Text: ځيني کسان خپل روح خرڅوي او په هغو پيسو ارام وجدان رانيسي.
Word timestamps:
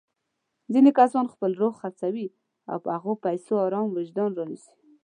ځيني 0.73 0.91
کسان 0.99 1.25
خپل 1.33 1.51
روح 1.61 1.73
خرڅوي 1.81 2.27
او 2.71 2.77
په 2.83 2.89
هغو 2.97 3.13
پيسو 3.25 3.53
ارام 3.65 3.87
وجدان 3.97 4.31
رانيسي. 4.39 4.73